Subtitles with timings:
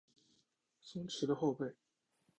[0.81, 1.75] 松驹的后辈。